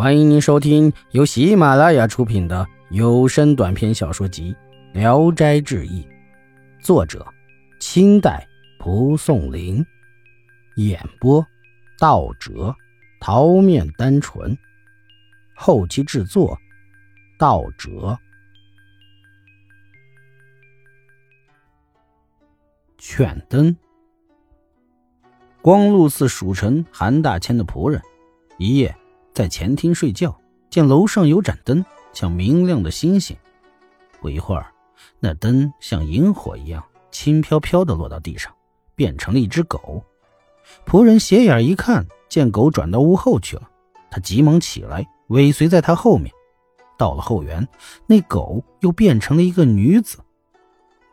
[0.00, 4.56] 欢迎您收听由喜马拉雅出品的有声短篇小说集
[4.98, 6.02] 《聊斋志异》，
[6.82, 7.26] 作者：
[7.80, 8.48] 清代
[8.78, 9.84] 蒲松龄，
[10.76, 11.46] 演播：
[11.98, 12.74] 道哲、
[13.20, 14.56] 桃面单纯，
[15.54, 16.58] 后期制作：
[17.38, 18.18] 道哲。
[22.96, 23.76] 劝灯。
[25.60, 28.00] 光禄寺蜀臣韩大千的仆人，
[28.56, 28.96] 一夜。
[29.32, 30.36] 在前厅睡觉，
[30.68, 33.36] 见楼上有盏灯，像明亮的星星。
[34.20, 34.66] 不一会儿，
[35.18, 38.52] 那灯像萤火一样轻飘飘地落到地上，
[38.94, 40.02] 变成了一只狗。
[40.86, 43.68] 仆人斜眼一看，见狗转到屋后去了。
[44.10, 46.30] 他急忙起来，尾随在他后面。
[46.98, 47.66] 到了后园，
[48.06, 50.18] 那狗又变成了一个女子。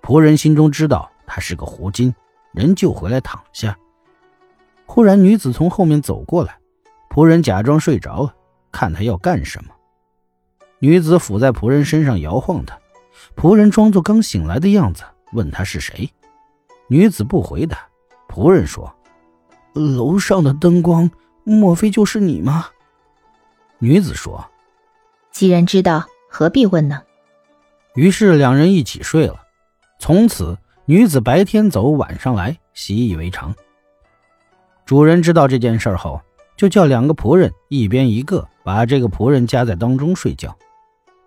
[0.00, 2.14] 仆人心中知道她是个狐精，
[2.52, 3.76] 人就回来躺下。
[4.86, 6.58] 忽然，女子从后面走过来。
[7.12, 8.34] 仆人假装睡着了，
[8.70, 9.70] 看他要干什么。
[10.78, 12.78] 女子伏在仆人身上摇晃他，
[13.36, 16.10] 仆人装作刚醒来的样子，问他是谁。
[16.88, 17.86] 女子不回答。
[18.28, 18.90] 仆人说
[19.74, 21.10] ：“楼上的灯光，
[21.44, 22.68] 莫非就是你吗？”
[23.78, 24.42] 女子说
[25.30, 27.02] ：“既然知道，何必问呢？”
[27.94, 29.38] 于是两人一起睡了。
[29.98, 33.54] 从此，女子白天走，晚上来，习以为常。
[34.86, 36.18] 主人知道这件事后。
[36.56, 40.56] 就叫两个仆人一边一个，把这个仆人夹在当中睡觉。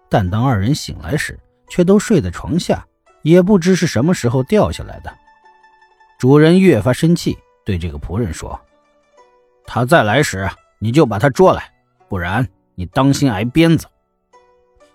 [0.09, 1.38] 但当二人醒来时，
[1.68, 2.86] 却都睡在床下，
[3.23, 5.14] 也不知是什么时候掉下来的。
[6.18, 8.58] 主人越发生气，对这个仆人说
[9.66, 11.73] ：“他再来时，你就把他捉来，
[12.08, 13.88] 不然你当心挨鞭子。”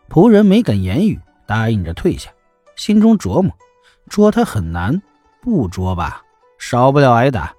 [0.09, 2.31] 仆人没敢言语，答应着退下，
[2.77, 3.53] 心中琢磨：
[4.09, 5.03] 捉他很难，
[5.43, 6.23] 不捉吧，
[6.59, 7.53] 少不了挨打。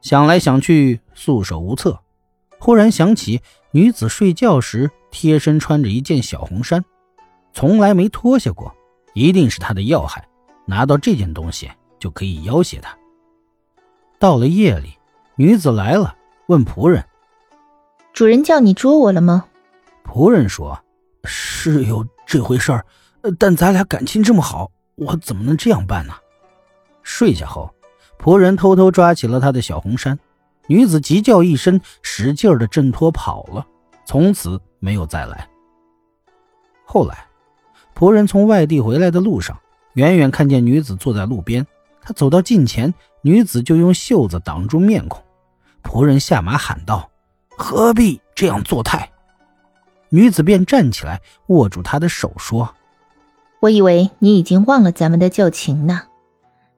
[0.00, 1.98] 想来想去，束手无策。
[2.58, 6.84] 忽然想起女子睡觉时贴身穿着一件小红衫，
[7.52, 8.74] 从来没脱下过，
[9.14, 10.26] 一定是她的要害。
[10.66, 12.94] 拿到这件东西就可以要挟她。
[14.18, 14.98] 到了夜里，
[15.36, 16.14] 女子来了，
[16.48, 17.04] 问仆人
[18.12, 19.46] ：“主人叫你捉我了吗？”
[20.04, 20.78] 仆人说
[21.24, 22.84] ：“是有这回事儿，
[23.38, 26.14] 但咱俩感情这么好，我怎么能这样办呢？”
[27.02, 27.72] 睡下后，
[28.18, 30.18] 仆人偷偷抓起了她的小红衫。
[30.68, 33.66] 女子急叫一声，使劲的挣脱跑了，
[34.04, 35.48] 从此没有再来。
[36.84, 37.26] 后来，
[37.94, 39.58] 仆人从外地回来的路上，
[39.94, 41.66] 远远看见女子坐在路边。
[42.02, 42.92] 他走到近前，
[43.22, 45.22] 女子就用袖子挡住面孔。
[45.82, 47.10] 仆人下马喊道
[47.56, 49.10] ：“何必这样作态？”
[50.10, 52.74] 女子便站起来，握住他的手说
[53.60, 56.02] ：“我以为你已经忘了咱们的旧情呢。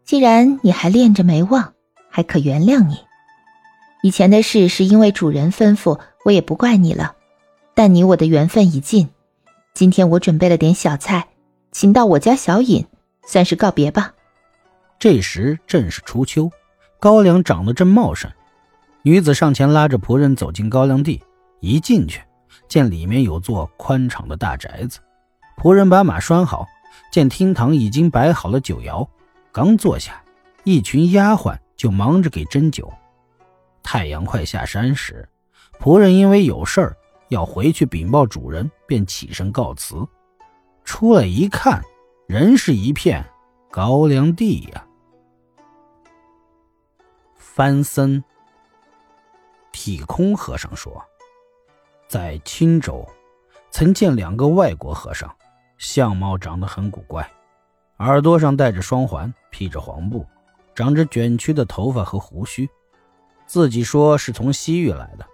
[0.05, 1.75] 既然你还恋着没忘，
[2.09, 2.97] 还可原谅你。”
[4.03, 7.15] 以前的事是因为主人吩咐，我也不怪你了。
[7.75, 9.09] 但你我的缘分已尽，
[9.75, 11.29] 今天我准备了点小菜，
[11.71, 12.87] 请到我家小饮，
[13.27, 14.13] 算是告别吧。
[14.99, 16.51] 这时正是初秋，
[16.99, 18.31] 高粱长得正茂盛。
[19.03, 21.23] 女子上前拉着仆人走进高粱地，
[21.61, 22.23] 一进去，
[22.69, 24.99] 见里面有座宽敞的大宅子。
[25.57, 26.67] 仆人把马拴好，
[27.13, 29.07] 见厅堂已经摆好了酒肴，
[29.53, 30.23] 刚坐下，
[30.65, 32.93] 一群丫鬟就忙着给斟酒。
[33.83, 35.29] 太阳快下山时，
[35.79, 36.97] 仆人因为有事儿
[37.29, 40.07] 要回去禀报主人，便起身告辞。
[40.85, 41.83] 出来一看，
[42.27, 43.25] 人是一片
[43.71, 44.87] 高粱地呀。
[47.37, 48.23] 翻僧
[49.73, 51.03] 体空和尚说，
[52.09, 53.07] 在青州
[53.71, 55.35] 曾见两个外国和尚，
[55.79, 57.29] 相貌长得很古怪，
[57.99, 60.27] 耳朵上戴着双环，披着黄布，
[60.75, 62.69] 长着卷曲的头发和胡须。
[63.51, 65.27] 自己说是从西域来的，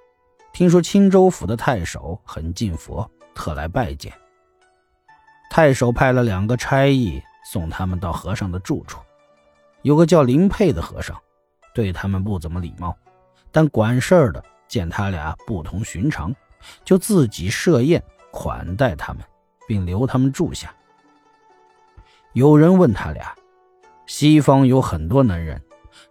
[0.50, 4.10] 听说青州府的太守很敬佛，特来拜见。
[5.50, 9.02] 太守派了两个差役送他们到和尚的住处，
[9.82, 11.14] 有个叫林佩的和尚，
[11.74, 12.96] 对他们不怎么礼貌，
[13.52, 16.34] 但管事儿的见他俩不同寻常，
[16.86, 19.22] 就自己设宴款待他们，
[19.68, 20.74] 并留他们住下。
[22.32, 23.34] 有人问他俩，
[24.06, 25.60] 西方有很多能人。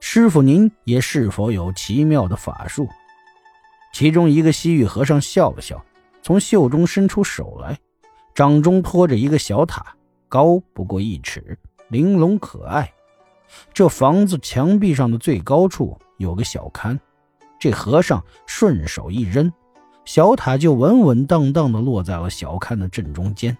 [0.07, 2.87] 师傅，您也是否有奇妙的法术？
[3.91, 5.83] 其中一个西域和尚笑了笑，
[6.21, 7.75] 从袖中伸出手来，
[8.35, 9.83] 掌中托着一个小塔，
[10.29, 11.57] 高不过一尺，
[11.87, 12.93] 玲珑可爱。
[13.73, 16.97] 这房子墙壁上的最高处有个小龛，
[17.59, 19.51] 这和尚顺手一扔，
[20.05, 23.57] 小塔就稳稳当当地落在了小龛的正中间。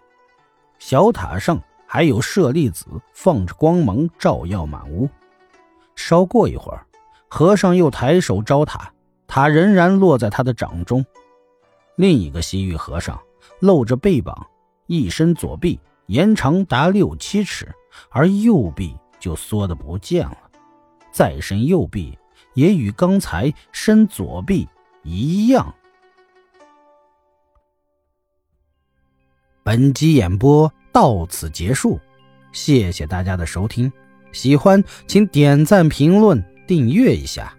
[0.77, 5.09] 小塔上还有舍利子，放着光芒，照耀满屋。
[5.95, 6.85] 稍过一会儿，
[7.27, 8.91] 和尚又抬手招塔，
[9.27, 11.05] 塔仍然落在他的掌中。
[11.95, 13.19] 另一个西域和尚
[13.59, 14.47] 露着背膀，
[14.87, 17.73] 一伸左臂，延长达六七尺，
[18.09, 20.37] 而右臂就缩得不见了。
[21.11, 22.17] 再伸右臂，
[22.53, 24.67] 也与刚才伸左臂
[25.03, 25.73] 一样。
[29.63, 31.99] 本集演播到此结束，
[32.51, 33.91] 谢谢大家的收听。
[34.35, 37.53] 喜欢请点赞、评论、订阅一下。